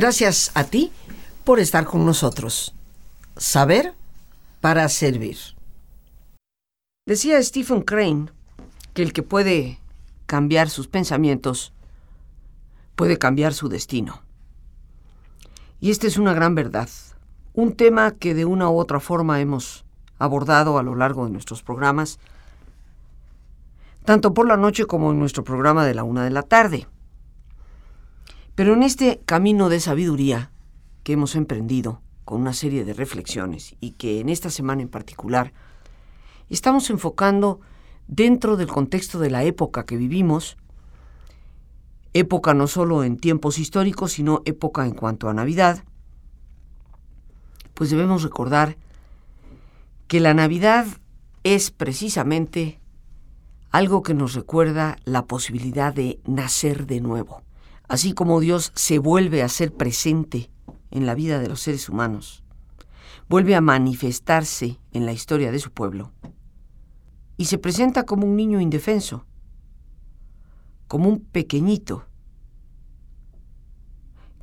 [0.00, 0.92] Gracias a ti
[1.42, 2.72] por estar con nosotros.
[3.36, 3.94] Saber
[4.60, 5.38] para servir.
[7.04, 8.26] Decía Stephen Crane
[8.94, 9.80] que el que puede
[10.26, 11.72] cambiar sus pensamientos
[12.94, 14.22] puede cambiar su destino.
[15.80, 16.88] Y esta es una gran verdad,
[17.52, 19.84] un tema que de una u otra forma hemos
[20.20, 22.20] abordado a lo largo de nuestros programas,
[24.04, 26.86] tanto por la noche como en nuestro programa de la una de la tarde.
[28.58, 30.50] Pero en este camino de sabiduría
[31.04, 35.52] que hemos emprendido con una serie de reflexiones y que en esta semana en particular
[36.50, 37.60] estamos enfocando
[38.08, 40.56] dentro del contexto de la época que vivimos,
[42.14, 45.84] época no solo en tiempos históricos, sino época en cuanto a Navidad,
[47.74, 48.76] pues debemos recordar
[50.08, 50.84] que la Navidad
[51.44, 52.80] es precisamente
[53.70, 57.44] algo que nos recuerda la posibilidad de nacer de nuevo.
[57.88, 60.50] Así como Dios se vuelve a ser presente
[60.90, 62.44] en la vida de los seres humanos,
[63.28, 66.12] vuelve a manifestarse en la historia de su pueblo
[67.38, 69.24] y se presenta como un niño indefenso,
[70.86, 72.06] como un pequeñito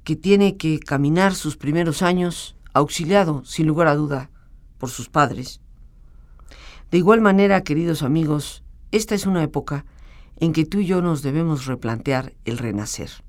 [0.04, 4.30] que tiene que caminar sus primeros años auxiliado, sin lugar a duda,
[4.78, 5.62] por sus padres.
[6.92, 9.86] De igual manera, queridos amigos, esta es una época
[10.38, 13.25] en que tú y yo nos debemos replantear el renacer.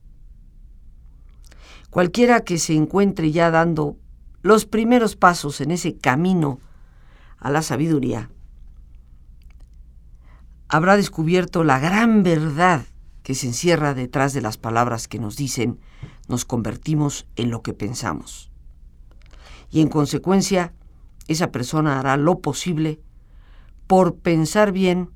[1.97, 3.97] Cualquiera que se encuentre ya dando
[4.43, 6.61] los primeros pasos en ese camino
[7.39, 8.31] a la sabiduría,
[10.69, 12.85] habrá descubierto la gran verdad
[13.23, 15.81] que se encierra detrás de las palabras que nos dicen
[16.29, 18.51] nos convertimos en lo que pensamos.
[19.71, 20.75] Y en consecuencia,
[21.29, 23.01] esa persona hará lo posible
[23.87, 25.13] por pensar bien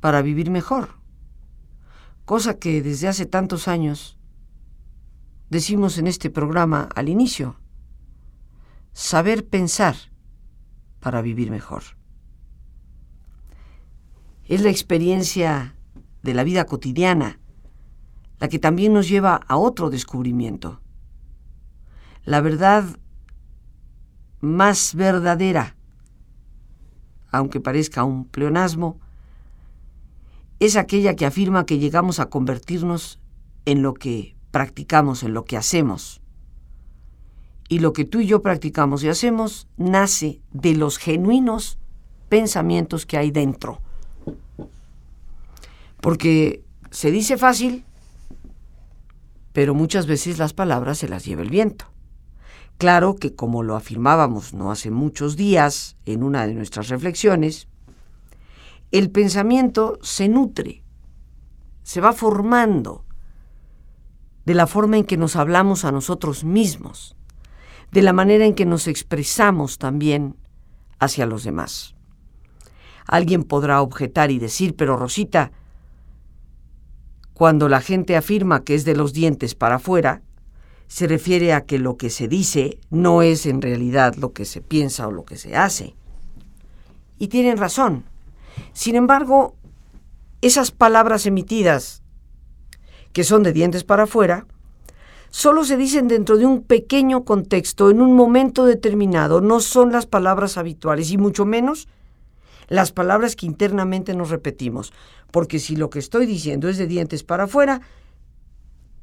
[0.00, 0.94] para vivir mejor,
[2.24, 4.16] cosa que desde hace tantos años
[5.50, 7.56] decimos en este programa al inicio,
[8.92, 9.96] saber pensar
[11.00, 11.82] para vivir mejor.
[14.44, 15.76] Es la experiencia
[16.22, 17.38] de la vida cotidiana
[18.38, 20.80] la que también nos lleva a otro descubrimiento.
[22.24, 22.84] La verdad
[24.40, 25.76] más verdadera,
[27.30, 29.00] aunque parezca un pleonasmo,
[30.58, 33.20] es aquella que afirma que llegamos a convertirnos
[33.64, 36.22] en lo que practicamos, en lo que hacemos.
[37.68, 41.78] Y lo que tú y yo practicamos y hacemos nace de los genuinos
[42.30, 43.82] pensamientos que hay dentro.
[46.00, 47.84] Porque se dice fácil,
[49.52, 51.84] pero muchas veces las palabras se las lleva el viento.
[52.78, 57.68] Claro que como lo afirmábamos no hace muchos días en una de nuestras reflexiones,
[58.90, 60.82] el pensamiento se nutre,
[61.82, 63.05] se va formando
[64.46, 67.16] de la forma en que nos hablamos a nosotros mismos,
[67.90, 70.36] de la manera en que nos expresamos también
[70.98, 71.94] hacia los demás.
[73.06, 75.52] Alguien podrá objetar y decir, pero Rosita,
[77.34, 80.22] cuando la gente afirma que es de los dientes para afuera,
[80.88, 84.60] se refiere a que lo que se dice no es en realidad lo que se
[84.60, 85.94] piensa o lo que se hace.
[87.18, 88.04] Y tienen razón.
[88.72, 89.56] Sin embargo,
[90.40, 92.02] esas palabras emitidas,
[93.16, 94.46] que son de dientes para afuera,
[95.30, 100.04] solo se dicen dentro de un pequeño contexto, en un momento determinado, no son las
[100.04, 101.88] palabras habituales y mucho menos
[102.68, 104.92] las palabras que internamente nos repetimos.
[105.30, 107.80] Porque si lo que estoy diciendo es de dientes para afuera,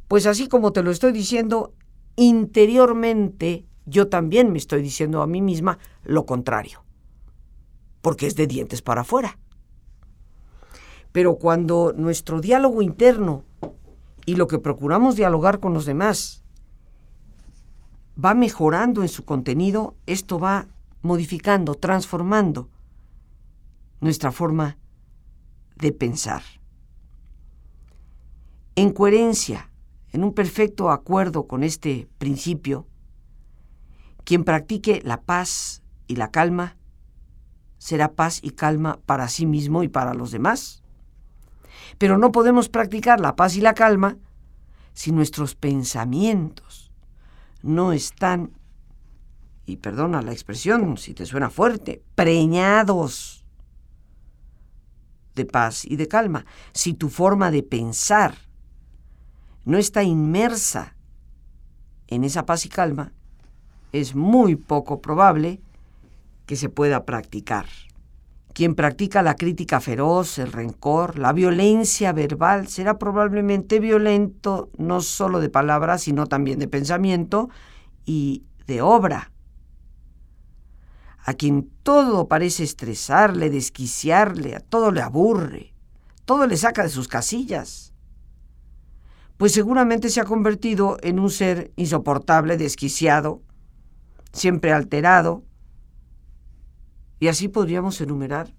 [0.08, 1.74] pues así como te lo estoy diciendo,
[2.16, 6.84] interiormente yo también me estoy diciendo a mí misma lo contrario.
[8.04, 9.40] Porque es de dientes para afuera.
[11.12, 13.44] Pero cuando nuestro diálogo interno
[14.26, 16.44] y lo que procuramos dialogar con los demás
[18.24, 20.68] va mejorando en su contenido, esto va
[21.02, 22.70] modificando, transformando
[24.00, 24.78] nuestra forma
[25.76, 26.44] de pensar.
[28.76, 29.70] En coherencia,
[30.12, 32.88] en un perfecto acuerdo con este principio,
[34.24, 36.78] quien practique la paz y la calma
[37.78, 40.83] será paz y calma para sí mismo y para los demás.
[41.98, 44.18] Pero no podemos practicar la paz y la calma
[44.94, 46.92] si nuestros pensamientos
[47.62, 48.52] no están,
[49.66, 53.46] y perdona la expresión si te suena fuerte, preñados
[55.36, 56.46] de paz y de calma.
[56.74, 58.36] Si tu forma de pensar
[59.66, 60.96] no está inmersa
[62.08, 63.14] en esa paz y calma,
[63.94, 65.62] es muy poco probable
[66.46, 67.66] que se pueda practicar.
[68.54, 75.40] Quien practica la crítica feroz, el rencor, la violencia verbal, será probablemente violento no solo
[75.40, 77.50] de palabras, sino también de pensamiento
[78.06, 79.32] y de obra.
[81.26, 85.74] A quien todo parece estresarle, desquiciarle, a todo le aburre,
[86.26, 87.94] todo le saca de sus casillas,
[89.38, 93.42] pues seguramente se ha convertido en un ser insoportable, desquiciado,
[94.32, 95.44] siempre alterado,
[97.24, 98.54] y así podríamos enumerar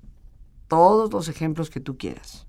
[0.69, 2.47] todos los ejemplos que tú quieras.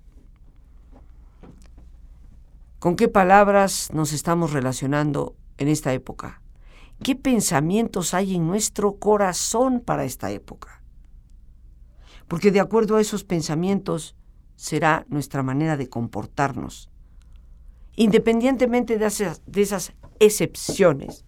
[2.78, 6.40] ¿Con qué palabras nos estamos relacionando en esta época?
[7.02, 10.82] ¿Qué pensamientos hay en nuestro corazón para esta época?
[12.28, 14.16] Porque de acuerdo a esos pensamientos
[14.54, 16.88] será nuestra manera de comportarnos,
[17.94, 21.26] independientemente de esas, de esas excepciones,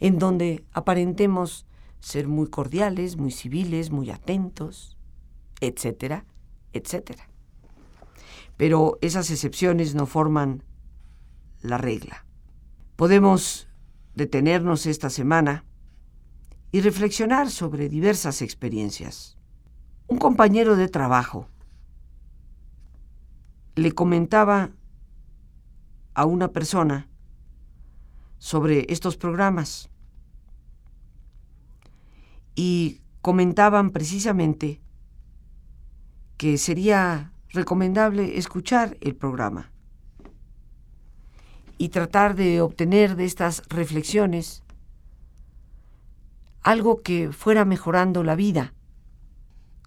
[0.00, 1.65] en donde aparentemos
[2.00, 4.96] ser muy cordiales, muy civiles, muy atentos,
[5.60, 6.24] etcétera,
[6.72, 7.28] etcétera.
[8.56, 10.62] Pero esas excepciones no forman
[11.62, 12.24] la regla.
[12.96, 13.68] Podemos
[14.14, 15.64] detenernos esta semana
[16.72, 19.36] y reflexionar sobre diversas experiencias.
[20.06, 21.48] Un compañero de trabajo
[23.74, 24.70] le comentaba
[26.14, 27.08] a una persona
[28.38, 29.90] sobre estos programas
[32.56, 34.80] y comentaban precisamente
[36.36, 39.70] que sería recomendable escuchar el programa
[41.78, 44.64] y tratar de obtener de estas reflexiones
[46.62, 48.74] algo que fuera mejorando la vida,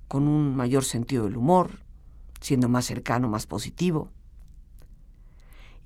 [0.07, 1.71] con un mayor sentido del humor,
[2.39, 4.11] siendo más cercano, más positivo,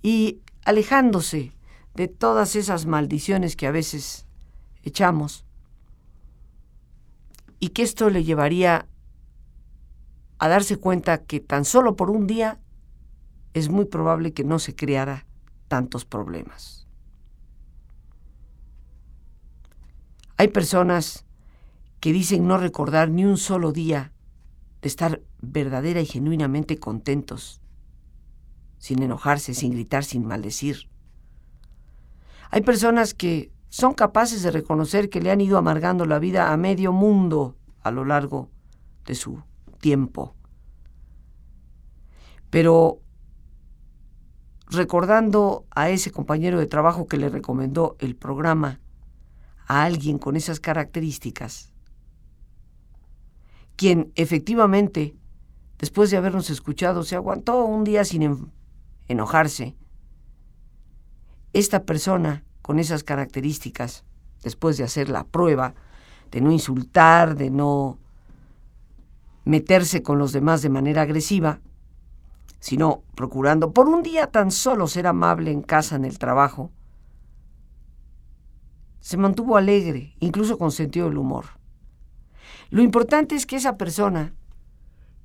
[0.01, 1.51] y alejándose
[1.95, 4.27] de todas esas maldiciones que a veces
[4.83, 5.45] echamos
[7.63, 8.89] y que esto le llevaría
[10.37, 12.59] a darse cuenta que tan solo por un día
[13.53, 15.25] es muy probable que no se creara
[15.69, 16.89] tantos problemas.
[20.35, 21.23] Hay personas
[22.01, 24.11] que dicen no recordar ni un solo día
[24.81, 27.61] de estar verdadera y genuinamente contentos,
[28.77, 30.89] sin enojarse, sin gritar, sin maldecir.
[32.51, 36.57] Hay personas que son capaces de reconocer que le han ido amargando la vida a
[36.57, 38.51] medio mundo a lo largo
[39.03, 39.41] de su
[39.79, 40.35] tiempo.
[42.51, 43.01] Pero
[44.67, 48.79] recordando a ese compañero de trabajo que le recomendó el programa
[49.65, 51.73] a alguien con esas características,
[53.75, 55.15] quien efectivamente,
[55.79, 58.51] después de habernos escuchado, se aguantó un día sin
[59.07, 59.75] enojarse,
[61.53, 64.05] esta persona con esas características,
[64.41, 65.75] después de hacer la prueba,
[66.31, 67.99] de no insultar, de no
[69.45, 71.59] meterse con los demás de manera agresiva,
[72.59, 76.71] sino procurando por un día tan solo ser amable en casa, en el trabajo,
[79.01, 81.45] se mantuvo alegre, incluso con sentido del humor.
[82.69, 84.33] Lo importante es que esa persona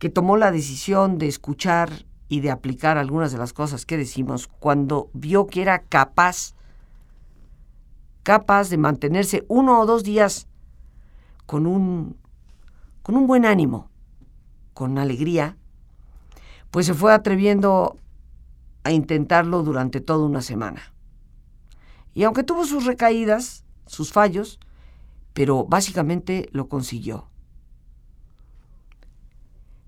[0.00, 4.48] que tomó la decisión de escuchar y de aplicar algunas de las cosas que decimos,
[4.48, 6.56] cuando vio que era capaz
[8.28, 10.48] capaz de mantenerse uno o dos días
[11.46, 12.18] con un,
[13.02, 13.88] con un buen ánimo,
[14.74, 15.56] con alegría,
[16.70, 17.96] pues se fue atreviendo
[18.84, 20.92] a intentarlo durante toda una semana.
[22.12, 24.60] Y aunque tuvo sus recaídas, sus fallos,
[25.32, 27.30] pero básicamente lo consiguió.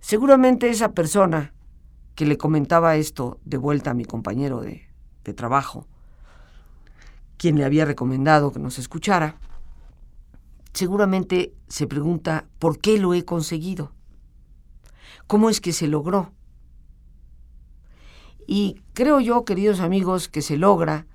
[0.00, 1.52] Seguramente esa persona
[2.14, 4.88] que le comentaba esto de vuelta a mi compañero de,
[5.24, 5.86] de trabajo,
[7.40, 9.38] quien le había recomendado que nos escuchara,
[10.74, 13.92] seguramente se pregunta por qué lo he conseguido,
[15.26, 16.34] cómo es que se logró.
[18.46, 21.06] Y creo yo, queridos amigos, que se logra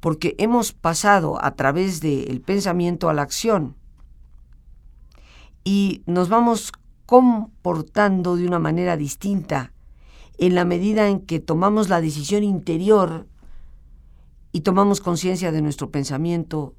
[0.00, 3.74] porque hemos pasado a través del pensamiento a la acción
[5.64, 6.72] y nos vamos
[7.06, 9.72] comportando de una manera distinta
[10.36, 13.31] en la medida en que tomamos la decisión interior
[14.52, 16.74] y tomamos conciencia de nuestro pensamiento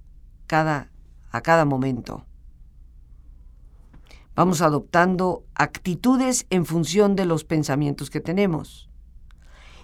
[0.48, 0.92] cada,
[1.32, 2.26] a cada momento.
[4.36, 8.90] Vamos adoptando actitudes en función de los pensamientos que tenemos.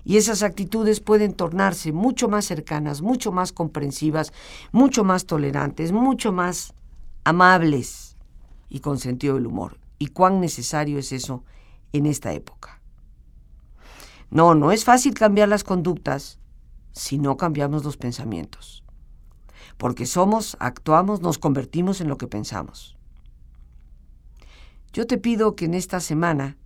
[0.04, 4.34] Y esas actitudes pueden tornarse mucho más cercanas, mucho más comprensivas,
[4.72, 6.74] mucho más tolerantes, mucho más
[7.24, 8.16] amables
[8.70, 9.78] y con sentido del humor.
[10.00, 11.44] ¿Y cuán necesario es eso
[11.92, 12.82] en esta época?
[14.32, 16.39] No, no es fácil cambiar las conductas,
[16.92, 18.84] si no cambiamos los pensamientos.
[19.78, 22.98] Porque somos, actuamos, nos convertimos en lo que pensamos.
[24.92, 26.58] Yo te pido que en esta semana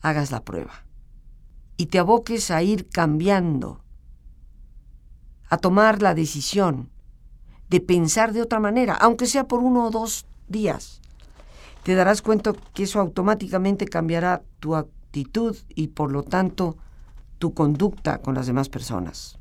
[0.00, 0.84] hagas la prueba
[1.76, 3.82] y te aboques a ir cambiando,
[5.48, 6.90] a tomar la decisión
[7.68, 11.00] de pensar de otra manera, aunque sea por uno o dos días.
[11.82, 16.76] Te darás cuenta que eso automáticamente cambiará tu actitud y por lo tanto
[17.38, 19.38] tu conducta con las demás personas.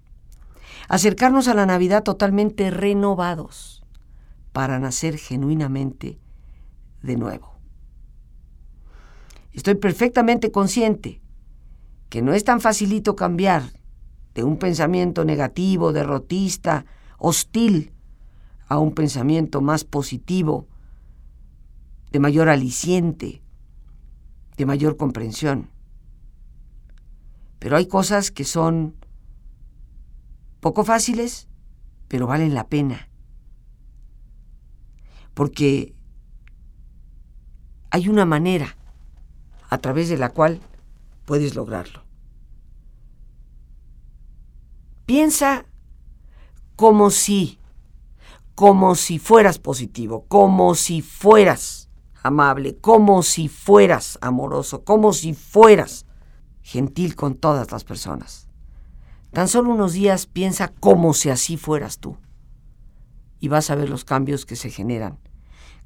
[0.87, 3.83] Acercarnos a la Navidad totalmente renovados
[4.51, 6.19] para nacer genuinamente
[7.01, 7.55] de nuevo.
[9.53, 11.21] Estoy perfectamente consciente
[12.09, 13.63] que no es tan facilito cambiar
[14.33, 16.85] de un pensamiento negativo, derrotista,
[17.17, 17.93] hostil,
[18.67, 20.67] a un pensamiento más positivo,
[22.11, 23.41] de mayor aliciente,
[24.57, 25.69] de mayor comprensión.
[27.65, 28.93] Pero hay cosas que son
[30.59, 31.47] poco fáciles,
[32.07, 33.09] pero valen la pena.
[35.33, 35.95] Porque
[37.89, 38.77] hay una manera
[39.67, 40.61] a través de la cual
[41.25, 42.03] puedes lograrlo.
[45.07, 45.65] Piensa
[46.75, 47.57] como si,
[48.53, 51.89] como si fueras positivo, como si fueras
[52.21, 56.04] amable, como si fueras amoroso, como si fueras
[56.65, 58.47] gentil con todas las personas.
[59.31, 62.17] Tan solo unos días piensa como si así fueras tú.
[63.39, 65.19] Y vas a ver los cambios que se generan.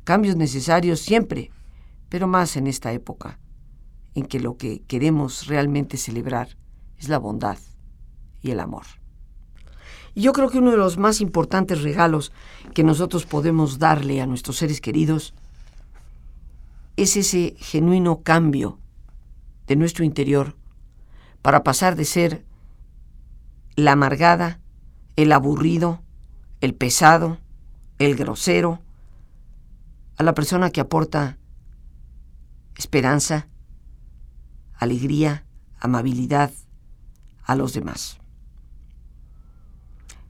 [0.05, 1.51] Cambios necesarios siempre,
[2.07, 3.39] pero más en esta época
[4.15, 6.55] en que lo que queremos realmente celebrar
[6.97, 7.57] es la bondad
[8.41, 8.85] y el amor.
[10.15, 12.31] Y yo creo que uno de los más importantes regalos
[12.73, 15.33] que nosotros podemos darle a nuestros seres queridos
[16.95, 18.79] es ese genuino cambio
[19.67, 20.55] de nuestro interior
[21.41, 22.45] para pasar de ser
[23.75, 24.59] la amargada,
[25.15, 26.01] el aburrido,
[26.61, 27.37] el pesado,
[27.97, 28.79] el grosero,
[30.17, 31.37] a la persona que aporta
[32.75, 33.47] esperanza,
[34.75, 35.45] alegría,
[35.79, 36.51] amabilidad
[37.43, 38.17] a los demás.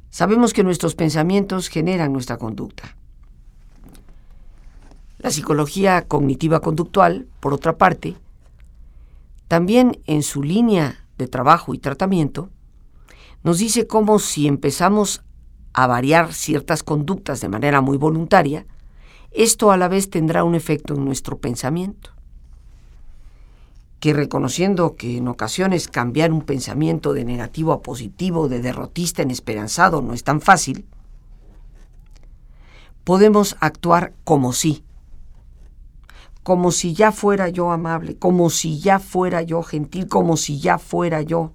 [0.09, 2.95] Sabemos que nuestros pensamientos generan nuestra conducta.
[5.19, 8.15] La psicología cognitiva conductual, por otra parte,
[9.50, 12.50] también en su línea de trabajo y tratamiento,
[13.44, 15.24] nos dice cómo si empezamos
[15.74, 18.68] a variar ciertas conductas de manera muy voluntaria,
[19.32, 22.12] esto a la vez tendrá un efecto en nuestro pensamiento.
[24.00, 29.32] Que reconociendo que en ocasiones cambiar un pensamiento de negativo a positivo, de derrotista en
[29.32, 30.86] esperanzado, no es tan fácil,
[33.03, 34.84] podemos actuar como si,
[36.50, 40.79] como si ya fuera yo amable, como si ya fuera yo gentil, como si ya
[40.79, 41.53] fuera yo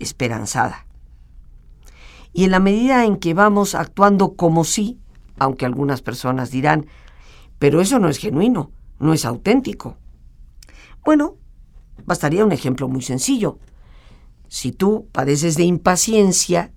[0.00, 0.88] esperanzada.
[2.32, 4.98] Y en la medida en que vamos actuando como si,
[5.38, 6.86] aunque algunas personas dirán,
[7.60, 9.98] pero eso no es genuino, no es auténtico.
[11.04, 11.36] Bueno,
[12.04, 13.60] Bastaría un ejemplo muy sencillo.
[14.48, 16.72] Si tú padeces de impaciencia,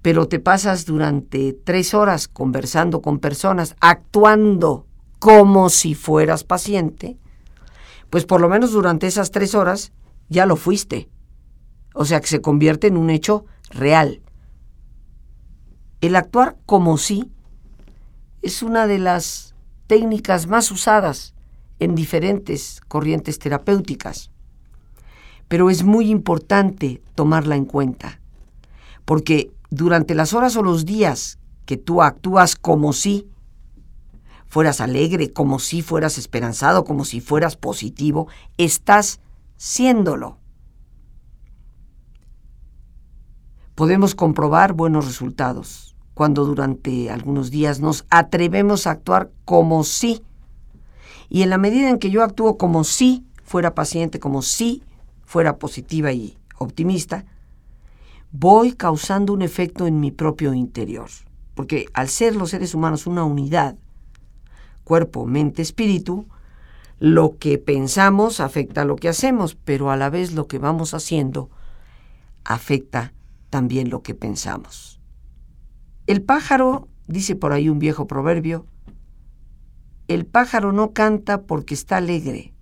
[0.00, 4.87] pero te pasas durante tres horas conversando con personas, actuando
[5.18, 7.18] como si fueras paciente,
[8.10, 9.92] pues por lo menos durante esas tres horas
[10.28, 11.08] ya lo fuiste.
[11.94, 14.20] O sea que se convierte en un hecho real.
[16.00, 17.30] El actuar como si
[18.42, 19.54] es una de las
[19.86, 21.34] técnicas más usadas
[21.80, 24.30] en diferentes corrientes terapéuticas.
[25.48, 28.20] Pero es muy importante tomarla en cuenta,
[29.04, 33.28] porque durante las horas o los días que tú actúas como si
[34.48, 39.20] fueras alegre, como si fueras esperanzado, como si fueras positivo, estás
[39.56, 40.38] siéndolo.
[43.74, 50.22] Podemos comprobar buenos resultados cuando durante algunos días nos atrevemos a actuar como si
[51.28, 54.82] y en la medida en que yo actúo como si fuera paciente, como si
[55.24, 57.24] fuera positiva y optimista,
[58.32, 61.08] voy causando un efecto en mi propio interior.
[61.54, 63.76] Porque al ser los seres humanos una unidad,
[64.88, 66.26] cuerpo, mente, espíritu,
[66.98, 70.94] lo que pensamos afecta a lo que hacemos, pero a la vez lo que vamos
[70.94, 71.50] haciendo
[72.42, 73.12] afecta
[73.50, 75.00] también lo que pensamos.
[76.06, 78.66] El pájaro, dice por ahí un viejo proverbio,
[80.08, 82.54] el pájaro no canta porque está alegre,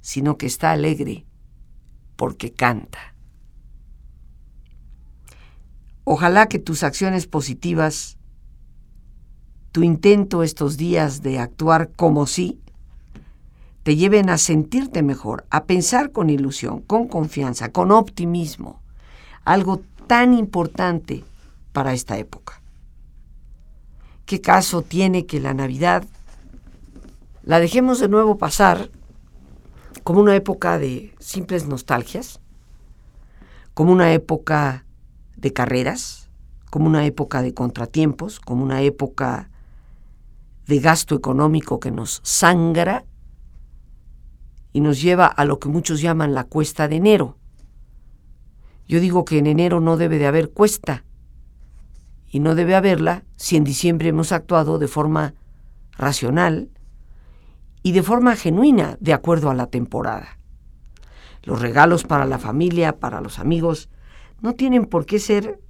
[0.00, 1.24] sino que está alegre
[2.16, 3.14] porque canta.
[6.02, 8.18] Ojalá que tus acciones positivas,
[9.72, 12.60] tu intento estos días de actuar como si,
[13.82, 18.80] te lleven a sentirte mejor, a pensar con ilusión, con confianza, con optimismo,
[19.44, 21.24] algo tan importante
[21.72, 22.60] para esta época.
[24.26, 26.04] ¿Qué caso tiene que la Navidad
[27.42, 28.90] la dejemos de nuevo pasar
[30.04, 32.40] como una época de simples nostalgias,
[33.74, 34.84] como una época
[35.36, 36.28] de carreras,
[36.70, 39.49] como una época de contratiempos, como una época
[40.70, 43.04] de gasto económico que nos sangra
[44.72, 47.36] y nos lleva a lo que muchos llaman la cuesta de enero.
[48.86, 51.04] Yo digo que en enero no debe de haber cuesta
[52.28, 55.34] y no debe haberla si en diciembre hemos actuado de forma
[55.98, 56.70] racional
[57.82, 60.38] y de forma genuina de acuerdo a la temporada.
[61.42, 63.88] Los regalos para la familia, para los amigos,
[64.40, 65.60] no tienen por qué ser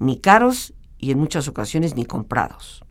[0.00, 2.82] ni caros y en muchas ocasiones ni comprados.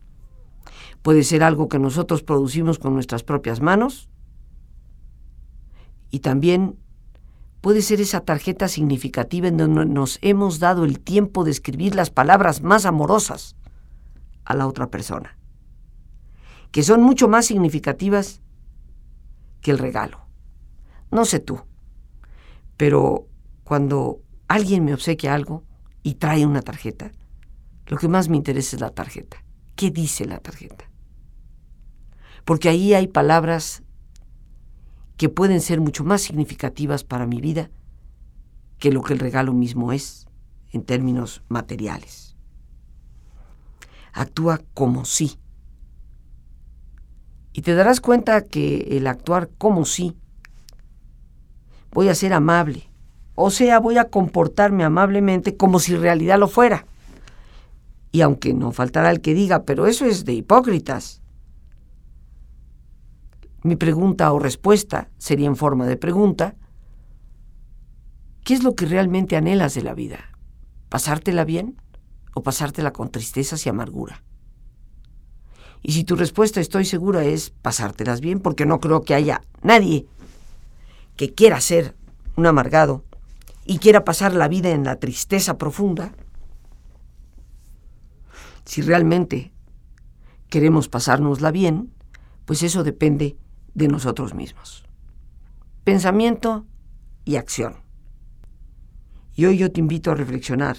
[1.02, 4.10] Puede ser algo que nosotros producimos con nuestras propias manos
[6.10, 6.76] y también
[7.60, 12.10] puede ser esa tarjeta significativa en donde nos hemos dado el tiempo de escribir las
[12.10, 13.56] palabras más amorosas
[14.44, 15.38] a la otra persona,
[16.70, 18.42] que son mucho más significativas
[19.60, 20.26] que el regalo.
[21.10, 21.60] No sé tú,
[22.76, 23.26] pero
[23.64, 25.64] cuando alguien me obsequia algo
[26.02, 27.12] y trae una tarjeta,
[27.86, 29.44] lo que más me interesa es la tarjeta.
[29.76, 30.89] ¿Qué dice la tarjeta?
[32.50, 33.84] Porque ahí hay palabras
[35.16, 37.70] que pueden ser mucho más significativas para mi vida
[38.80, 40.26] que lo que el regalo mismo es
[40.72, 42.34] en términos materiales.
[44.12, 45.38] Actúa como sí.
[47.52, 50.16] Y te darás cuenta que el actuar como sí,
[51.92, 52.90] voy a ser amable,
[53.36, 56.84] o sea, voy a comportarme amablemente como si realidad lo fuera.
[58.10, 61.20] Y aunque no faltará el que diga, pero eso es de hipócritas.
[63.62, 66.56] Mi pregunta o respuesta sería en forma de pregunta.
[68.42, 70.30] ¿Qué es lo que realmente anhelas de la vida?
[70.88, 71.76] ¿Pasártela bien
[72.34, 74.22] o pasártela con tristezas y amargura?
[75.82, 80.06] Y si tu respuesta estoy segura es pasártelas bien, porque no creo que haya nadie
[81.16, 81.94] que quiera ser
[82.36, 83.04] un amargado
[83.66, 86.12] y quiera pasar la vida en la tristeza profunda,
[88.64, 89.52] si realmente
[90.48, 91.92] queremos pasárnosla bien,
[92.44, 93.36] pues eso depende
[93.74, 94.84] de nosotros mismos.
[95.84, 96.66] Pensamiento
[97.24, 97.76] y acción.
[99.34, 100.76] Y hoy yo te invito a reflexionar.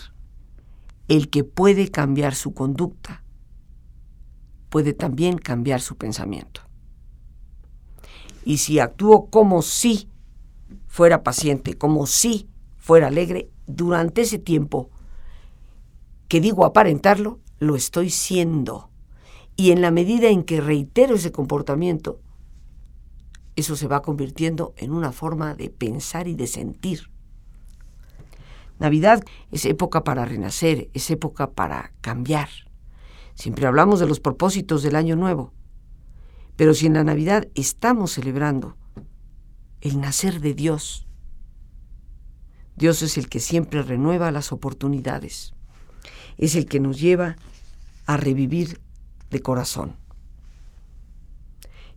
[1.08, 3.24] El que puede cambiar su conducta
[4.70, 6.62] puede también cambiar su pensamiento.
[8.46, 10.08] Y si actúo como si
[10.88, 14.90] fuera paciente, como si fuera alegre, durante ese tiempo
[16.28, 18.90] que digo aparentarlo, lo estoy siendo.
[19.56, 22.20] Y en la medida en que reitero ese comportamiento,
[23.62, 27.10] eso se va convirtiendo en una forma de pensar y de sentir.
[28.80, 32.50] Navidad es época para renacer, es época para cambiar.
[33.36, 35.54] Siempre hablamos de los propósitos del año nuevo,
[36.56, 38.76] pero si en la Navidad estamos celebrando
[39.82, 41.08] el nacer de Dios,
[42.76, 45.54] Dios es el que siempre renueva las oportunidades,
[46.38, 47.36] es el que nos lleva
[48.08, 48.82] a revivir
[49.30, 50.01] de corazón.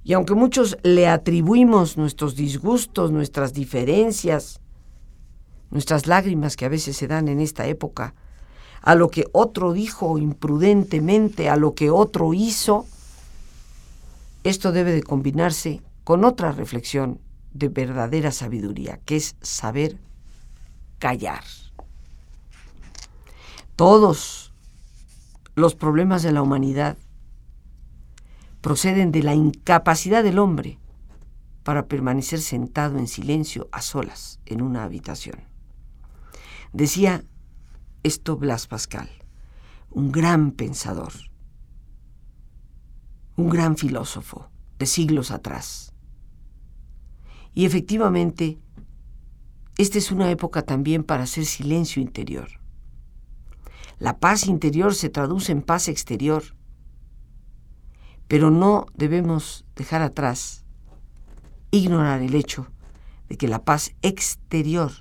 [0.05, 4.61] Y aunque muchos le atribuimos nuestros disgustos, nuestras diferencias,
[5.71, 8.15] nuestras lágrimas que a veces se dan en esta época,
[8.83, 12.85] a lo que otro dijo imprudentemente, a lo que otro hizo,
[14.45, 17.19] esto debe de combinarse con otra reflexión
[17.55, 19.97] de verdadera sabiduría, que es saber
[20.99, 21.45] callar.
[23.75, 24.53] Todos
[25.55, 26.99] los problemas de la humanidad
[28.65, 30.79] proceden de la incapacidad del hombre
[31.65, 35.45] para permanecer sentado en silencio a solas en una habitación.
[36.73, 37.23] Decía
[38.05, 39.11] esto Blas Pascal,
[39.91, 41.13] un gran pensador,
[43.37, 44.49] un gran filósofo
[44.79, 45.93] de siglos atrás.
[47.53, 48.59] Y efectivamente,
[49.77, 52.49] esta es una época también para hacer silencio interior.
[53.99, 56.54] La paz interior se traduce en paz exterior
[58.29, 60.65] pero no debemos dejar atrás,
[61.71, 62.69] ignorar el hecho
[63.29, 64.93] de que la paz exterior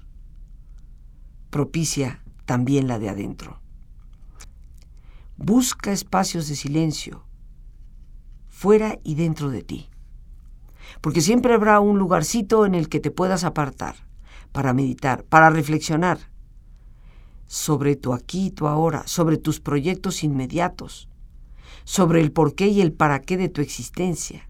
[1.50, 3.62] propicia también la de adentro.
[5.38, 7.26] Busca espacios de silencio,
[8.48, 9.90] fuera y dentro de ti,
[11.02, 13.96] porque siempre habrá un lugarcito en el que te puedas apartar
[14.52, 16.20] para meditar, para reflexionar
[17.46, 21.10] sobre tu aquí y tu ahora, sobre tus proyectos inmediatos,
[21.84, 24.50] sobre el porqué y el para qué de tu existencia.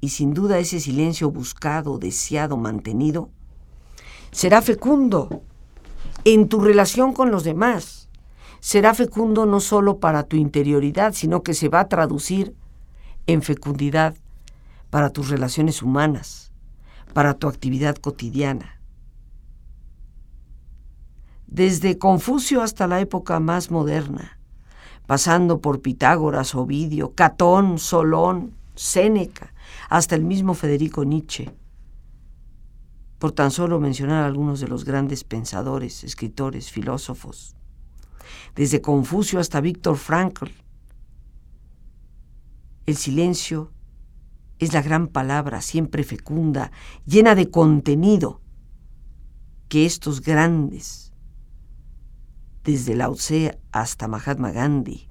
[0.00, 3.30] Y sin duda ese silencio buscado, deseado, mantenido,
[4.30, 5.42] será fecundo
[6.24, 8.08] en tu relación con los demás.
[8.60, 12.54] será fecundo no solo para tu interioridad, sino que se va a traducir
[13.28, 14.16] en fecundidad
[14.90, 16.52] para tus relaciones humanas,
[17.12, 18.80] para tu actividad cotidiana.
[21.46, 24.35] Desde Confucio hasta la época más moderna,
[25.06, 29.54] pasando por Pitágoras, Ovidio, Catón, Solón, Séneca,
[29.88, 31.50] hasta el mismo Federico Nietzsche,
[33.18, 37.56] por tan solo mencionar algunos de los grandes pensadores, escritores, filósofos,
[38.54, 40.50] desde Confucio hasta Víctor Frankl.
[42.84, 43.72] El silencio
[44.58, 46.70] es la gran palabra, siempre fecunda,
[47.04, 48.40] llena de contenido,
[49.68, 51.12] que estos grandes,
[52.66, 55.08] desde Lao Tse hasta Mahatma Gandhi,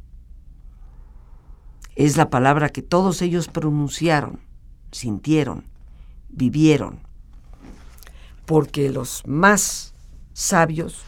[1.96, 4.42] es la palabra que todos ellos pronunciaron,
[4.92, 5.64] sintieron,
[6.28, 7.00] vivieron,
[8.46, 9.94] porque los más
[10.34, 11.02] sabios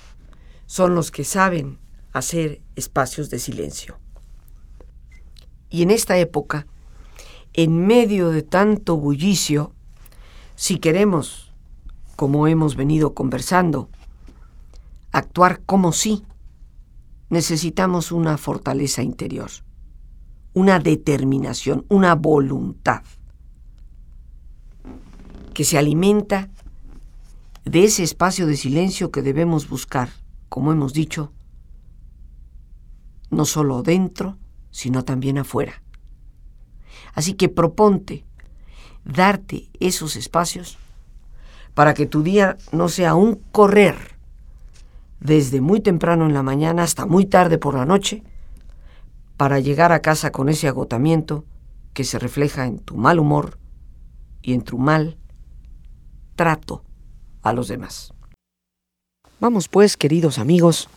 [0.67, 1.79] son los que saben
[2.13, 3.99] hacer espacios de silencio.
[5.69, 6.65] Y en esta época,
[7.51, 9.73] en medio de tanto bullicio,
[10.55, 11.51] si queremos,
[12.15, 13.89] como hemos venido conversando,
[15.11, 16.23] actuar como sí,
[17.29, 19.49] necesitamos una fortaleza interior,
[20.53, 23.03] una determinación, una voluntad
[25.53, 26.49] que se alimenta
[27.65, 30.09] de ese espacio de silencio que debemos buscar,
[30.49, 31.33] como hemos dicho,
[33.29, 34.37] no solo dentro,
[34.71, 35.81] sino también afuera.
[37.13, 38.23] Así que proponte
[39.03, 40.77] darte esos espacios
[41.73, 44.16] para que tu día no sea un correr
[45.19, 48.23] desde muy temprano en la mañana hasta muy tarde por la noche,
[49.37, 51.45] para llegar a casa con ese agotamiento
[51.93, 53.59] que se refleja en tu mal humor
[54.41, 55.17] y en tu mal
[56.35, 56.83] trato
[57.41, 58.13] a los demás.
[59.39, 60.89] Vamos pues, queridos amigos,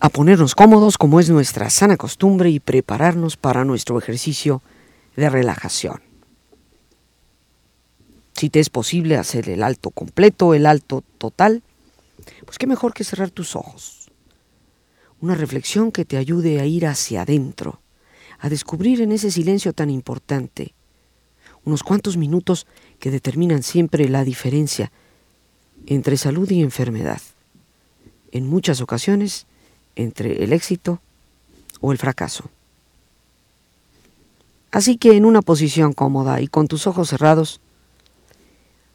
[0.00, 4.62] a ponernos cómodos como es nuestra sana costumbre y prepararnos para nuestro ejercicio
[5.14, 6.00] de relajación.
[8.34, 11.62] Si te es posible hacer el alto completo, el alto total,
[12.44, 14.10] pues qué mejor que cerrar tus ojos.
[15.20, 17.80] Una reflexión que te ayude a ir hacia adentro,
[18.38, 20.74] a descubrir en ese silencio tan importante
[21.64, 22.66] unos cuantos minutos
[22.98, 24.90] que determinan siempre la diferencia
[25.86, 27.20] entre salud y enfermedad.
[28.32, 29.46] En muchas ocasiones,
[29.96, 31.00] entre el éxito
[31.80, 32.50] o el fracaso.
[34.70, 37.60] Así que en una posición cómoda y con tus ojos cerrados,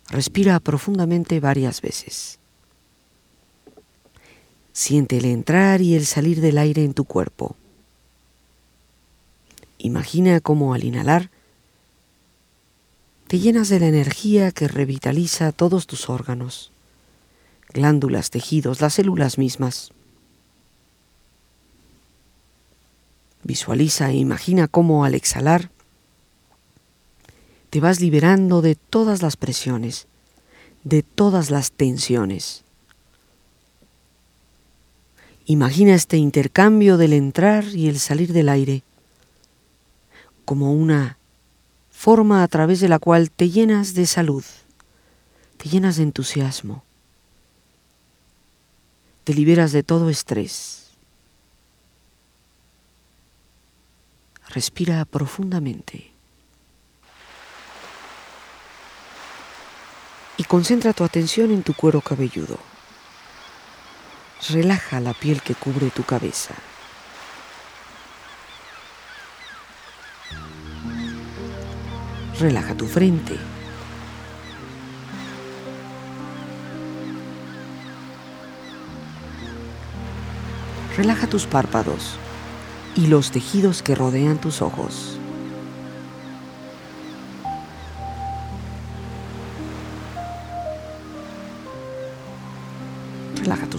[0.09, 2.39] respira profundamente varias veces.
[4.75, 7.55] Siente el entrar y el salir del aire en tu cuerpo.
[9.77, 11.29] Imagina cómo al inhalar
[13.29, 16.73] te llenas de la energía que revitaliza todos tus órganos,
[17.69, 19.91] glándulas, tejidos, las células mismas.
[23.43, 25.69] Visualiza e imagina cómo al exhalar
[27.69, 30.07] te vas liberando de todas las presiones,
[30.83, 32.64] de todas las tensiones.
[35.47, 38.81] Imagina este intercambio del entrar y el salir del aire
[40.43, 41.17] como una
[41.91, 44.43] forma a través de la cual te llenas de salud,
[45.57, 46.83] te llenas de entusiasmo,
[49.23, 50.91] te liberas de todo estrés.
[54.49, 56.11] Respira profundamente.
[60.37, 62.74] Y concentra tu atención en tu cuero cabelludo.
[64.49, 66.53] Relaja la piel que cubre tu cabeza.
[72.39, 73.37] Relaja tu frente.
[80.95, 82.19] Relaja tus párpados
[82.95, 85.14] y los tejidos que rodean tus ojos.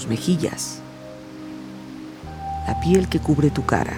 [0.09, 0.81] Mejillas,
[2.67, 3.95] la piel que cubre tu cara.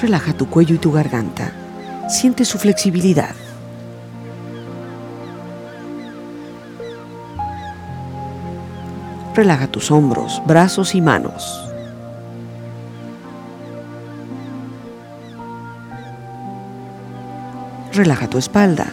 [0.00, 1.52] Relaja tu cuello y tu garganta.
[2.08, 3.34] Siente su flexibilidad.
[9.34, 11.73] Relaja tus hombros, brazos y manos.
[17.94, 18.86] relaja tu espalda.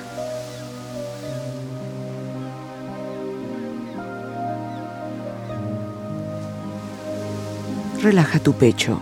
[8.01, 8.99] Relaja tu pecho,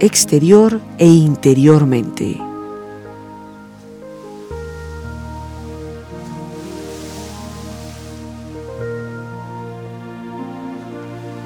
[0.00, 2.36] exterior e interiormente.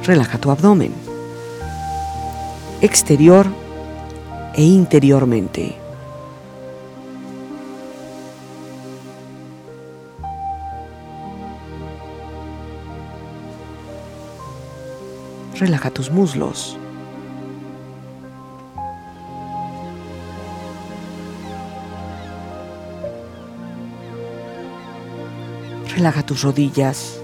[0.05, 0.93] Relaja tu abdomen,
[2.81, 3.47] exterior
[4.55, 5.82] e interiormente.
[15.63, 16.77] Relaja tus muslos.
[25.95, 27.21] Relaja tus rodillas.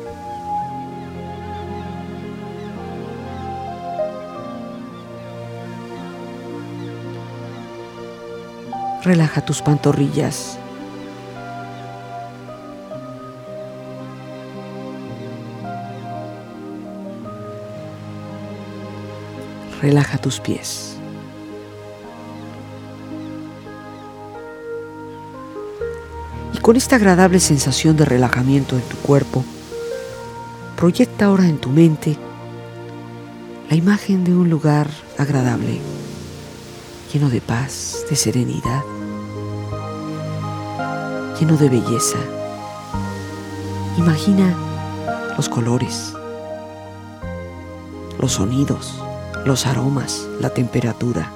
[9.03, 10.61] Relaja tus pantorrillas.
[19.81, 20.97] Relaja tus pies.
[26.53, 29.45] Y con esta agradable sensación de relajamiento en tu cuerpo,
[30.77, 32.17] proyecta ahora en tu mente
[33.71, 34.89] la imagen de un lugar
[35.19, 35.79] agradable,
[37.13, 38.83] lleno de paz, de serenidad,
[41.39, 42.19] lleno de belleza.
[43.97, 44.57] Imagina
[45.37, 46.15] los colores,
[48.19, 49.03] los sonidos,
[49.49, 51.33] los aromas, la temperatura.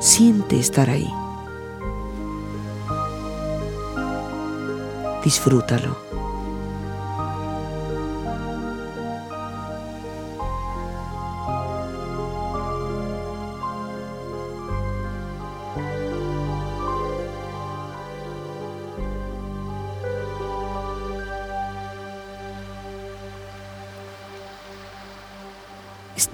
[0.00, 1.12] Siente estar ahí.
[5.22, 6.21] Disfrútalo.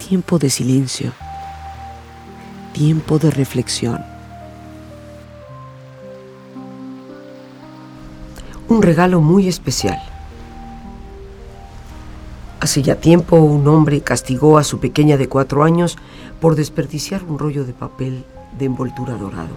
[0.09, 1.13] Tiempo de silencio,
[2.73, 4.03] tiempo de reflexión.
[8.71, 10.01] Un regalo muy especial.
[12.59, 15.99] Hace ya tiempo un hombre castigó a su pequeña de cuatro años
[16.41, 18.25] por desperdiciar un rollo de papel
[18.59, 19.57] de envoltura dorado.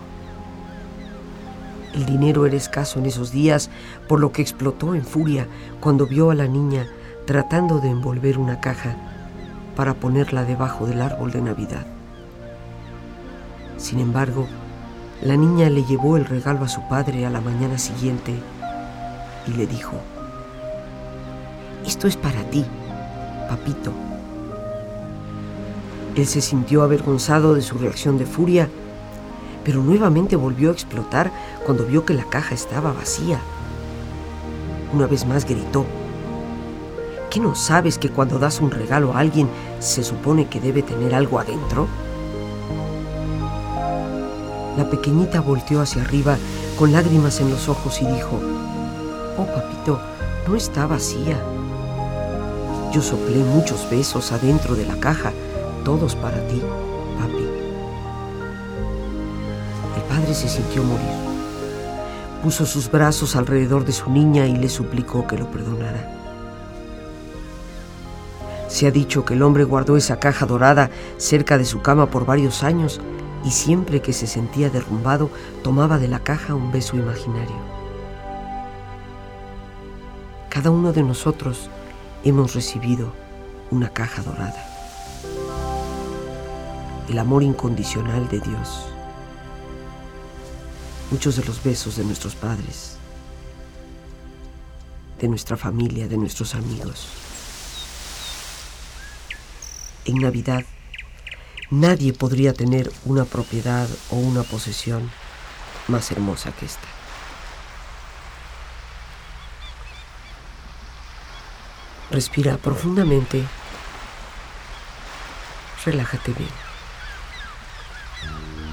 [1.94, 3.70] El dinero era escaso en esos días,
[4.10, 5.48] por lo que explotó en furia
[5.80, 6.90] cuando vio a la niña
[7.26, 8.98] tratando de envolver una caja
[9.82, 11.88] para ponerla debajo del árbol de Navidad.
[13.78, 14.46] Sin embargo,
[15.24, 18.32] la niña le llevó el regalo a su padre a la mañana siguiente
[19.48, 19.94] y le dijo,
[21.84, 22.64] esto es para ti,
[23.50, 23.92] papito.
[26.16, 28.70] Él se sintió avergonzado de su reacción de furia,
[29.66, 31.32] pero nuevamente volvió a explotar
[31.66, 33.40] cuando vio que la caja estaba vacía.
[34.94, 35.88] Una vez más gritó,
[37.32, 39.48] ¿Qué no sabes que cuando das un regalo a alguien
[39.80, 41.88] se supone que debe tener algo adentro?
[44.76, 46.38] La pequeñita volteó hacia arriba
[46.78, 48.38] con lágrimas en los ojos y dijo,
[49.38, 50.02] Oh papito,
[50.46, 51.42] no está vacía.
[52.92, 55.32] Yo soplé muchos besos adentro de la caja,
[55.86, 56.62] todos para ti,
[57.18, 57.48] papi.
[59.96, 61.32] El padre se sintió morir.
[62.44, 66.21] Puso sus brazos alrededor de su niña y le suplicó que lo perdonara.
[68.82, 72.26] Se ha dicho que el hombre guardó esa caja dorada cerca de su cama por
[72.26, 73.00] varios años
[73.46, 75.30] y siempre que se sentía derrumbado
[75.64, 77.58] tomaba de la caja un beso imaginario.
[80.50, 81.70] Cada uno de nosotros
[82.24, 83.14] hemos recibido
[83.70, 84.66] una caja dorada.
[87.08, 88.88] El amor incondicional de Dios.
[91.12, 92.98] Muchos de los besos de nuestros padres,
[95.20, 97.31] de nuestra familia, de nuestros amigos
[100.06, 100.64] en Navidad,
[101.70, 105.10] nadie podría tener una propiedad o una posesión
[105.88, 106.88] más hermosa que esta.
[112.12, 113.44] Respira profundamente.
[115.86, 116.50] Relájate bien.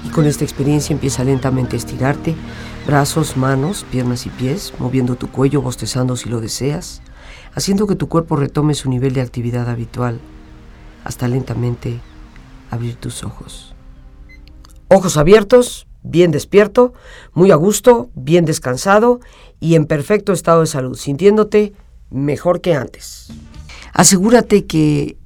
[0.03, 2.35] Y con esta experiencia empieza lentamente a estirarte,
[2.85, 7.01] brazos, manos, piernas y pies, moviendo tu cuello, bostezando si lo deseas,
[7.53, 10.19] haciendo que tu cuerpo retome su nivel de actividad habitual
[11.09, 11.99] hasta lentamente
[12.69, 13.73] abrir tus ojos.
[14.89, 16.93] Ojos abiertos, bien despierto,
[17.33, 19.19] muy a gusto, bien descansado
[19.59, 21.73] y en perfecto estado de salud, sintiéndote
[22.11, 23.33] mejor que antes.
[23.91, 25.17] Asegúrate que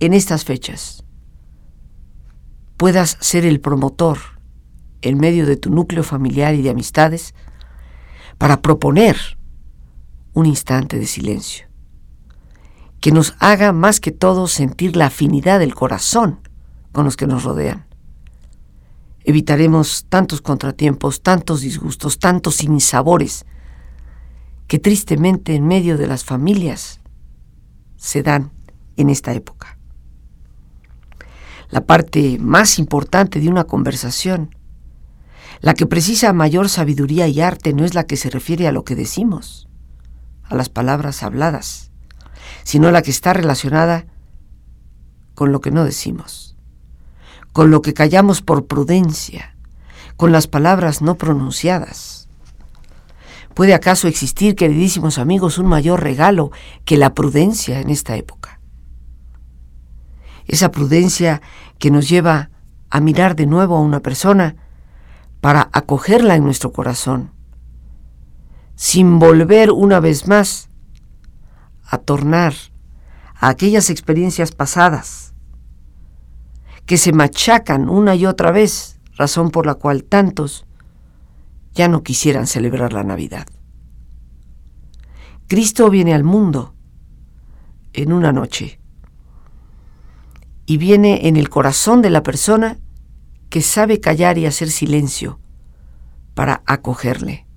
[0.00, 1.04] en estas fechas
[2.78, 4.16] puedas ser el promotor
[5.02, 7.34] en medio de tu núcleo familiar y de amistades
[8.38, 9.18] para proponer
[10.32, 11.69] un instante de silencio
[13.00, 16.40] que nos haga más que todo sentir la afinidad del corazón
[16.92, 17.86] con los que nos rodean.
[19.24, 23.46] Evitaremos tantos contratiempos, tantos disgustos, tantos sinsabores
[24.66, 27.00] que tristemente en medio de las familias
[27.96, 28.50] se dan
[28.96, 29.78] en esta época.
[31.70, 34.54] La parte más importante de una conversación,
[35.60, 38.84] la que precisa mayor sabiduría y arte, no es la que se refiere a lo
[38.84, 39.68] que decimos,
[40.44, 41.89] a las palabras habladas,
[42.70, 44.06] sino la que está relacionada
[45.34, 46.56] con lo que no decimos,
[47.52, 49.56] con lo que callamos por prudencia,
[50.16, 52.28] con las palabras no pronunciadas.
[53.54, 56.52] ¿Puede acaso existir, queridísimos amigos, un mayor regalo
[56.84, 58.60] que la prudencia en esta época?
[60.46, 61.42] Esa prudencia
[61.80, 62.50] que nos lleva
[62.88, 64.54] a mirar de nuevo a una persona
[65.40, 67.32] para acogerla en nuestro corazón,
[68.76, 70.69] sin volver una vez más
[71.90, 72.54] a tornar
[73.34, 75.34] a aquellas experiencias pasadas
[76.86, 80.66] que se machacan una y otra vez, razón por la cual tantos
[81.74, 83.46] ya no quisieran celebrar la Navidad.
[85.46, 86.74] Cristo viene al mundo
[87.92, 88.80] en una noche
[90.66, 92.78] y viene en el corazón de la persona
[93.48, 95.40] que sabe callar y hacer silencio
[96.34, 97.49] para acogerle.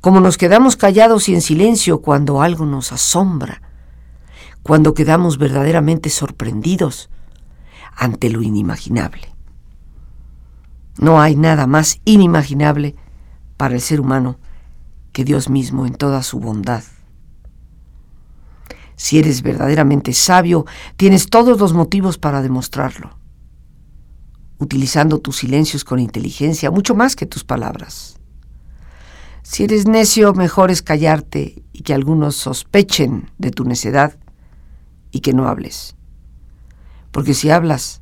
[0.00, 3.62] Como nos quedamos callados y en silencio cuando algo nos asombra,
[4.62, 7.10] cuando quedamos verdaderamente sorprendidos
[7.96, 9.34] ante lo inimaginable.
[10.98, 12.94] No hay nada más inimaginable
[13.56, 14.38] para el ser humano
[15.12, 16.84] que Dios mismo en toda su bondad.
[18.96, 23.16] Si eres verdaderamente sabio, tienes todos los motivos para demostrarlo,
[24.58, 28.19] utilizando tus silencios con inteligencia, mucho más que tus palabras.
[29.50, 34.16] Si eres necio, mejor es callarte y que algunos sospechen de tu necedad
[35.10, 35.96] y que no hables.
[37.10, 38.00] Porque si hablas,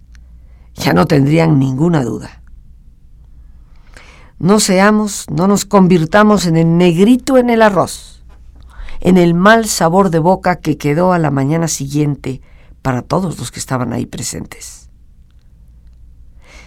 [0.74, 2.42] ya no tendrían ninguna duda.
[4.38, 8.22] No seamos, no nos convirtamos en el negrito en el arroz,
[9.00, 12.42] en el mal sabor de boca que quedó a la mañana siguiente
[12.82, 14.90] para todos los que estaban ahí presentes.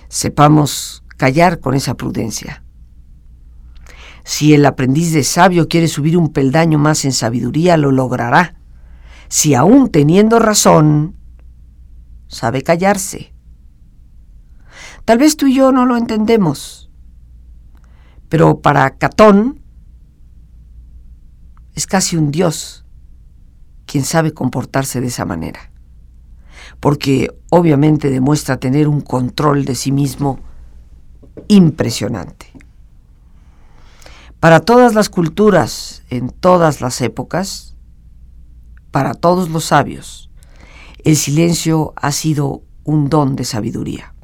[0.09, 2.63] Sepamos callar con esa prudencia
[4.23, 8.55] si el aprendiz de sabio quiere subir un peldaño más en sabiduría, lo logrará.
[9.27, 11.15] Si aún teniendo razón,
[12.27, 13.33] sabe callarse.
[15.05, 16.91] Tal vez tú y yo no lo entendemos,
[18.29, 19.61] pero para Catón
[21.73, 22.85] es casi un dios
[23.85, 25.71] quien sabe comportarse de esa manera,
[26.79, 30.39] porque obviamente demuestra tener un control de sí mismo
[31.47, 32.50] impresionante.
[34.41, 37.75] Para todas las culturas, en todas las épocas,
[38.89, 40.31] para todos los sabios,
[41.03, 44.15] el silencio ha sido un don de sabiduría.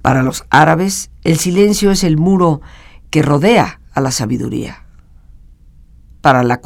[0.00, 2.62] Para los árabes, el silencio es el muro
[3.10, 4.86] que rodea a la sabiduría.
[6.22, 6.62] Para la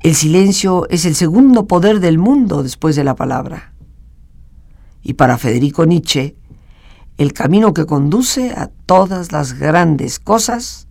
[0.00, 3.74] el silencio es el segundo poder del mundo después de la palabra.
[5.02, 6.36] Y para Federico Nietzsche,
[7.16, 10.88] el camino que conduce a todas las grandes cosas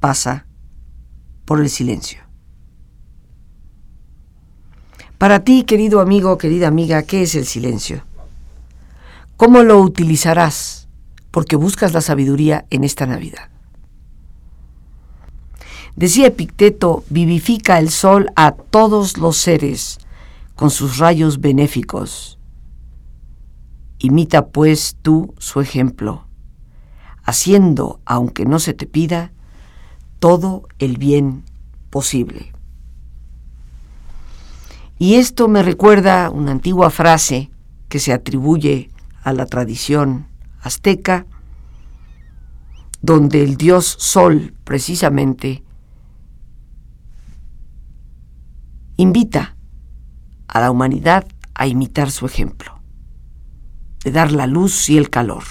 [0.00, 0.46] pasa
[1.44, 2.20] por el silencio.
[5.16, 8.04] Para ti, querido amigo, querida amiga, ¿qué es el silencio?
[9.38, 10.88] ¿Cómo lo utilizarás?
[11.30, 13.48] Porque buscas la sabiduría en esta Navidad.
[15.94, 19.98] Decía Epicteto, vivifica el sol a todos los seres
[20.54, 22.35] con sus rayos benéficos
[23.98, 26.26] Imita pues tú su ejemplo,
[27.24, 29.32] haciendo, aunque no se te pida,
[30.18, 31.44] todo el bien
[31.88, 32.52] posible.
[34.98, 37.50] Y esto me recuerda una antigua frase
[37.88, 38.90] que se atribuye
[39.22, 40.26] a la tradición
[40.60, 41.26] azteca,
[43.00, 45.62] donde el dios Sol precisamente
[48.96, 49.56] invita
[50.48, 52.75] a la humanidad a imitar su ejemplo
[54.06, 55.42] de dar la luz y el calor.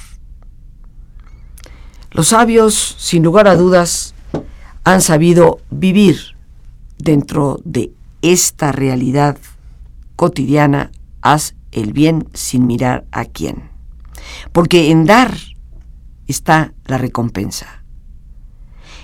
[2.12, 4.16] Los sabios, sin lugar a dudas,
[4.86, 6.38] han sabido vivir
[6.97, 7.91] dentro de
[8.22, 9.38] esta realidad
[10.16, 13.72] cotidiana, haz el bien sin mirar a quién.
[14.53, 15.36] Porque en dar
[16.26, 17.84] está la recompensa.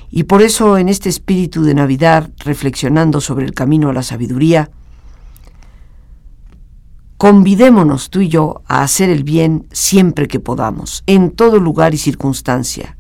[0.10, 4.72] Y por eso en este espíritu de Navidad, reflexionando sobre el camino a la sabiduría,
[7.22, 12.00] Convidémonos tú y yo a hacer el bien siempre que podamos, en todo lugar y
[12.00, 12.98] circunstancia.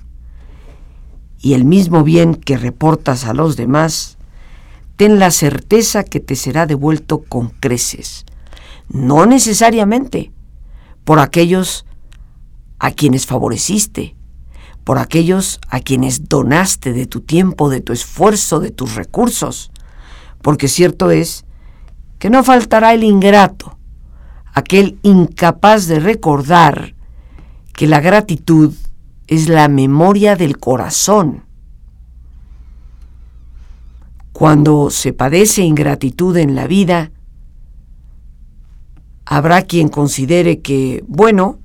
[1.39, 4.19] Y el mismo bien que reportas a los demás,
[4.95, 8.25] ten la certeza que te será devuelto con creces.
[8.89, 10.31] No necesariamente
[11.03, 11.87] por aquellos
[12.77, 14.15] a quienes favoreciste,
[14.83, 19.71] por aquellos a quienes donaste de tu tiempo, de tu esfuerzo, de tus recursos,
[20.43, 21.43] porque cierto es
[22.19, 23.79] que no faltará el ingrato,
[24.53, 26.95] aquel incapaz de recordar
[27.73, 28.73] que la gratitud
[29.27, 31.43] es la memoria del corazón.
[34.33, 37.11] Cuando se padece ingratitud en la vida,
[39.25, 41.59] habrá quien considere que, bueno,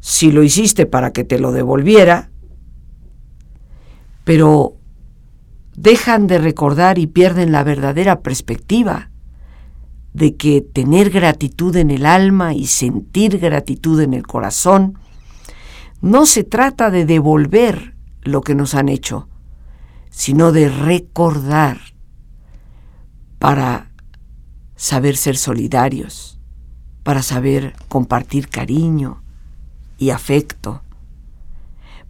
[0.00, 2.30] si lo hiciste para que te lo devolviera,
[4.24, 4.76] pero
[5.76, 9.10] dejan de recordar y pierden la verdadera perspectiva
[10.18, 14.98] de que tener gratitud en el alma y sentir gratitud en el corazón
[16.00, 19.28] no se trata de devolver lo que nos han hecho,
[20.10, 21.78] sino de recordar
[23.38, 23.90] para
[24.76, 26.38] saber ser solidarios,
[27.02, 29.22] para saber compartir cariño
[29.98, 30.82] y afecto,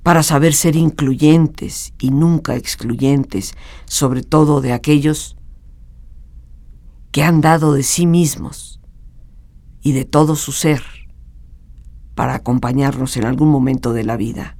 [0.03, 3.55] para saber ser incluyentes y nunca excluyentes,
[3.85, 5.38] sobre todo de aquellos
[7.11, 8.81] que han dado de sí mismos
[9.83, 10.83] y de todo su ser
[12.15, 14.57] para acompañarnos en algún momento de la vida.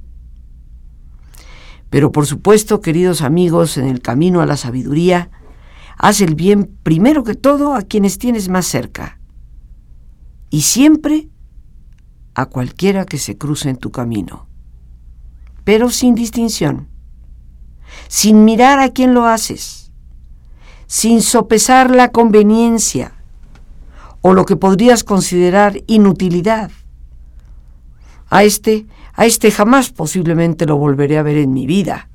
[1.89, 5.29] Pero por supuesto, queridos amigos, en el camino a la sabiduría,
[5.97, 9.19] haz el bien primero que todo a quienes tienes más cerca
[10.49, 11.29] y siempre
[12.35, 14.47] a cualquiera que se cruce en tu camino,
[15.63, 16.87] pero sin distinción,
[18.07, 19.78] sin mirar a quién lo haces,
[20.89, 23.11] sin sopesar la conveniencia
[24.21, 26.71] o lo que podrías considerar inutilidad
[28.31, 32.09] a este, a este jamás posiblemente lo volveré a ver en mi vida.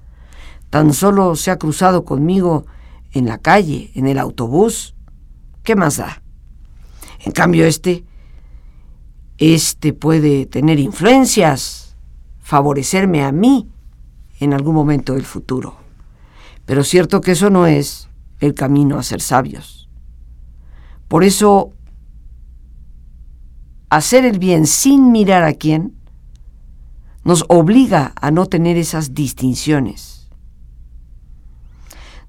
[0.70, 2.66] Tan solo se ha cruzado conmigo
[3.12, 4.96] en la calle, en el autobús.
[5.62, 6.20] ¿Qué más da?
[7.24, 8.04] En cambio, este,
[9.38, 11.96] este puede tener influencias,
[12.40, 13.68] favorecerme a mí
[14.40, 15.76] en algún momento del futuro.
[16.66, 18.08] Pero cierto que eso no es
[18.44, 19.88] el camino a ser sabios.
[21.08, 21.72] Por eso,
[23.88, 25.96] hacer el bien sin mirar a quién
[27.24, 30.28] nos obliga a no tener esas distinciones.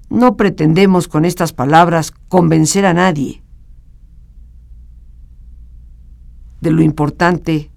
[0.08, 3.42] No pretendemos con estas palabras convencer a nadie
[6.60, 7.70] de lo importante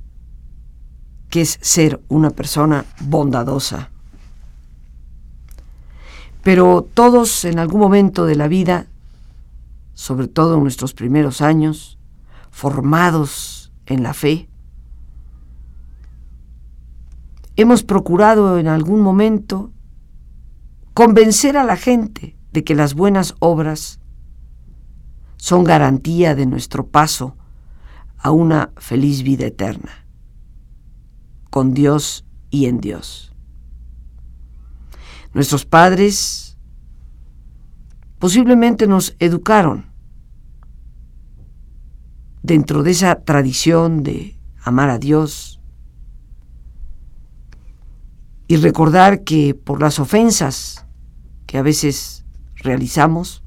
[1.29, 3.89] que es ser una persona bondadosa.
[6.49, 8.87] Pero todos en algún momento de la vida,
[9.93, 11.99] sobre todo en nuestros primeros años,
[12.49, 14.49] formados en la fe,
[17.55, 19.71] hemos procurado en algún momento
[20.95, 23.99] convencer a la gente de que las buenas obras
[25.37, 27.35] son garantía de nuestro paso
[28.17, 30.07] a una feliz vida eterna,
[31.51, 33.28] con Dios y en Dios.
[35.33, 36.57] Nuestros padres
[38.17, 39.85] posiblemente nos educaron
[42.41, 45.59] dentro de esa tradición de amar a Dios,
[48.49, 50.87] y recordar que por las ofensas
[51.45, 52.25] que a veces
[52.55, 53.43] realizamos,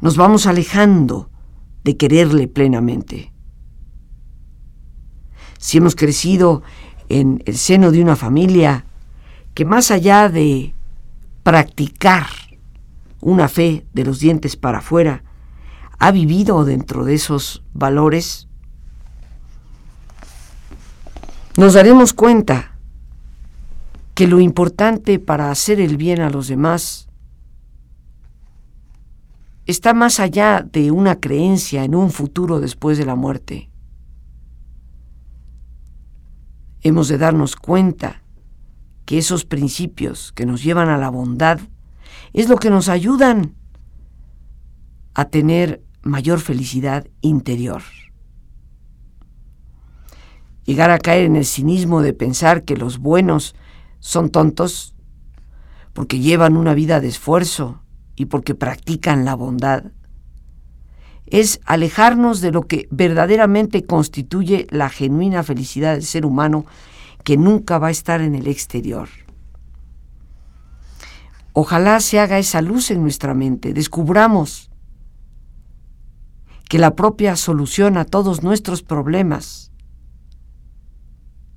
[0.00, 1.30] nos vamos alejando
[1.82, 3.32] de quererle plenamente.
[5.58, 6.62] Si hemos crecido
[7.08, 8.86] en el seno de una familia
[9.54, 10.74] que más allá de
[11.42, 12.26] practicar
[13.20, 15.22] una fe de los dientes para afuera,
[15.98, 18.48] ha vivido dentro de esos valores,
[21.56, 22.76] nos daremos cuenta
[24.14, 27.08] que lo importante para hacer el bien a los demás
[29.66, 33.70] está más allá de una creencia en un futuro después de la muerte.
[36.82, 38.19] Hemos de darnos cuenta
[39.04, 41.60] que esos principios que nos llevan a la bondad
[42.32, 43.54] es lo que nos ayudan
[45.14, 47.82] a tener mayor felicidad interior.
[50.64, 53.54] Llegar a caer en el cinismo de pensar que los buenos
[53.98, 54.94] son tontos
[55.92, 57.82] porque llevan una vida de esfuerzo
[58.14, 59.92] y porque practican la bondad.
[61.26, 66.66] Es alejarnos de lo que verdaderamente constituye la genuina felicidad del ser humano
[67.24, 69.08] que nunca va a estar en el exterior.
[71.52, 74.70] Ojalá se haga esa luz en nuestra mente, descubramos
[76.68, 79.72] que la propia solución a todos nuestros problemas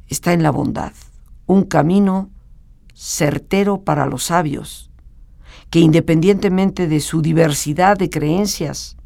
[0.08, 0.92] está en la bondad,
[1.46, 2.32] un camino
[2.96, 4.90] certero para los sabios,
[5.70, 8.98] que independientemente de su diversidad de creencias,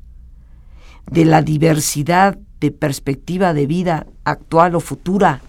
[1.11, 5.41] de la diversidad de perspectiva de vida actual o futura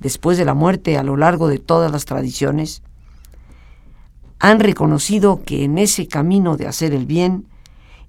[0.00, 2.82] después de la muerte a lo largo de todas las tradiciones,
[4.38, 7.48] han reconocido que en ese camino de hacer el bien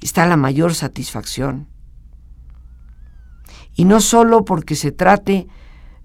[0.01, 1.67] está la mayor satisfacción.
[3.75, 5.47] Y no solo porque se trate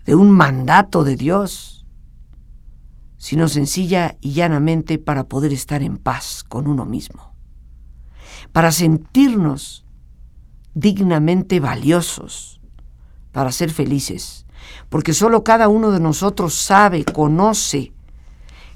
[0.04, 1.86] de un mandato de Dios,
[3.16, 7.34] sino sencilla y llanamente para poder estar en paz con uno mismo,
[8.52, 9.84] para sentirnos
[10.74, 12.60] dignamente valiosos,
[13.30, 14.44] para ser felices,
[14.88, 17.92] porque solo cada uno de nosotros sabe, conoce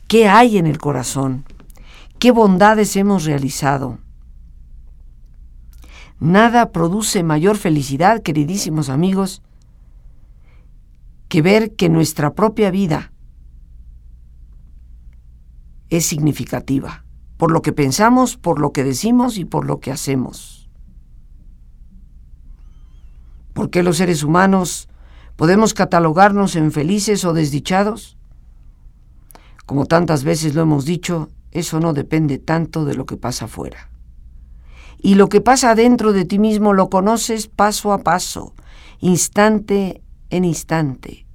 [0.09, 1.45] qué hay en el corazón,
[2.19, 3.99] qué bondades hemos realizado.
[6.19, 9.43] Nada produce mayor felicidad, queridísimos amigos,
[11.29, 13.13] que ver que nuestra propia vida
[15.91, 17.05] es significativa,
[17.37, 20.69] por lo que pensamos, por lo que decimos y por lo que hacemos.
[23.53, 24.89] ¿Por qué los seres humanos
[25.37, 28.17] podemos catalogarnos en felices o desdichados?
[29.67, 33.91] Como tantas veces lo hemos dicho, eso no depende tanto de lo que pasa afuera.
[34.99, 38.55] Y lo que pasa dentro de ti mismo lo conoces paso a paso,
[39.01, 41.27] instante en instante.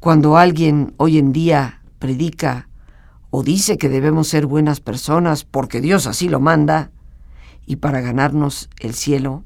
[0.00, 2.68] Cuando alguien hoy en día predica
[3.30, 6.90] o dice que debemos ser buenas personas porque Dios así lo manda
[7.66, 9.44] y para ganarnos el cielo,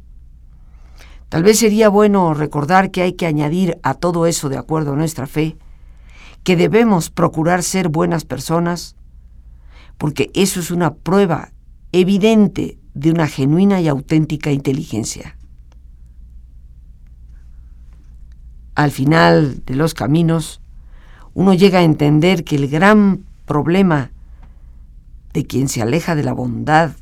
[1.29, 4.97] tal vez sería bueno recordar que hay que añadir a todo eso de acuerdo a
[4.97, 5.57] nuestra fe,
[6.45, 8.97] que debemos procurar ser buenas personas,
[9.97, 11.53] porque eso es una prueba
[11.93, 15.39] evidente de una genuina y auténtica inteligencia.
[18.79, 20.61] al final de los caminos,
[21.35, 24.12] uno llega a entender que el gran problema
[25.33, 26.93] de quien se aleja de la bondad,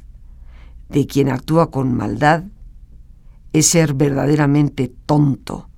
[0.89, 2.45] de quien actúa con maldad,
[3.53, 5.69] es ser verdaderamente tonto,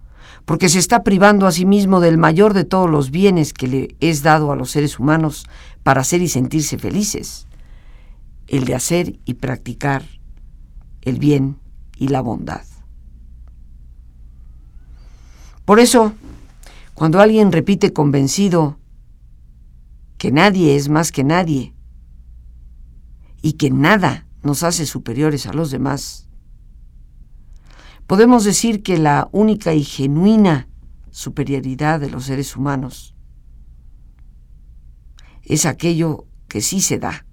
[0.45, 3.97] porque se está privando a sí mismo del mayor de todos los bienes que le
[4.01, 5.47] es dado a los seres humanos
[5.83, 7.47] para hacer y sentirse felices,
[8.47, 10.05] el de hacer y practicar
[11.03, 11.59] el bien
[11.97, 12.65] y la bondad.
[15.65, 16.15] Por eso,
[16.95, 18.79] cuando alguien repite convencido
[20.17, 21.75] que nadie es más que nadie
[23.43, 26.28] y que nada nos hace superiores a los demás,
[28.09, 30.67] podemos decir que la única y genuina
[31.11, 33.15] superioridad de los seres humanos
[35.45, 37.27] es aquello que sí se da,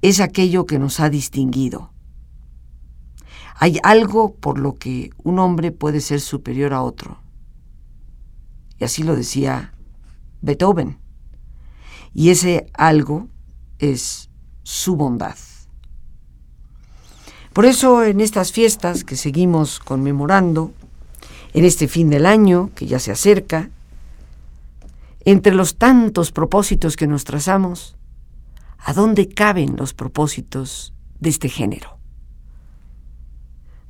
[0.00, 1.92] es aquello que nos ha distinguido,
[3.56, 7.18] hay algo por lo que un hombre puede ser superior a otro.
[8.78, 9.74] Y así lo decía
[10.40, 10.98] Beethoven.
[12.14, 13.28] Y ese algo
[13.78, 14.30] es
[14.62, 15.36] su bondad.
[17.52, 20.72] Por eso en estas fiestas que seguimos conmemorando,
[21.52, 23.70] en este fin del año que ya se acerca,
[25.24, 27.96] entre los tantos propósitos que nos trazamos,
[28.78, 32.00] ¿a dónde caben los propósitos de este género?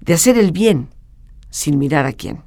[0.00, 0.88] de hacer el bien
[1.50, 2.42] sin mirar a quién.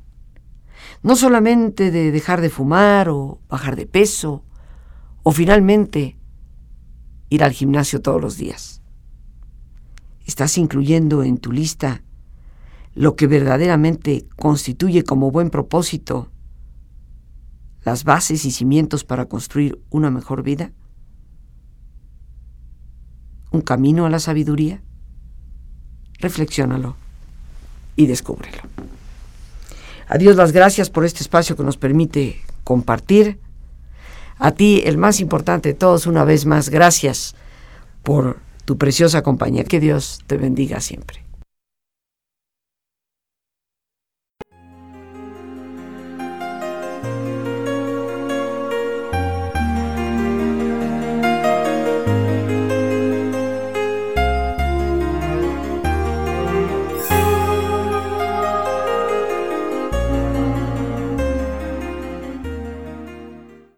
[1.01, 4.43] No solamente de dejar de fumar o bajar de peso
[5.24, 6.18] o finalmente
[7.30, 8.82] ir al gimnasio todos los días.
[10.26, 12.01] Estás incluyendo en tu lista
[12.95, 16.30] lo que verdaderamente constituye como buen propósito
[17.84, 20.71] las bases y cimientos para construir una mejor vida?
[23.51, 24.82] ¿Un camino a la sabiduría?
[26.19, 26.95] Reflexiónalo
[27.95, 28.61] y descúbrelo.
[30.07, 33.39] Adiós las gracias por este espacio que nos permite compartir.
[34.38, 37.36] A ti, el más importante de todos, una vez más, gracias
[38.01, 39.64] por tu preciosa compañía.
[39.64, 41.22] Que Dios te bendiga siempre.